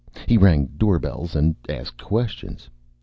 He 0.25 0.35
rang 0.35 0.65
doorbells 0.79 1.35
and 1.35 1.53
asked 1.69 2.03
questions. 2.03 2.71